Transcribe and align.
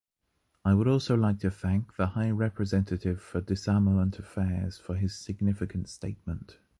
I 0.65 0.73
would 0.73 0.87
also 0.87 1.13
like 1.15 1.37
to 1.41 1.51
thank 1.51 1.95
the 1.95 2.07
High 2.07 2.31
Representative 2.31 3.21
for 3.21 3.39
Disarmament 3.39 4.17
Affairs 4.17 4.79
for 4.79 4.95
his 4.95 5.15
significant 5.15 5.89
statement. 5.89 6.57